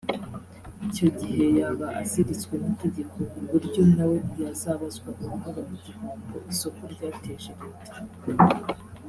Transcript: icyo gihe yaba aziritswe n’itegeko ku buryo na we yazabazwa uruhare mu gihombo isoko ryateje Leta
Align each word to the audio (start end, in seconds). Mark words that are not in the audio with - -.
icyo 0.87 1.07
gihe 1.19 1.43
yaba 1.57 1.87
aziritswe 2.01 2.53
n’itegeko 2.61 3.15
ku 3.31 3.39
buryo 3.49 3.81
na 3.95 4.05
we 4.09 4.17
yazabazwa 4.41 5.09
uruhare 5.21 5.61
mu 5.69 5.75
gihombo 5.85 6.35
isoko 6.51 6.81
ryateje 6.93 7.51
Leta 7.59 7.95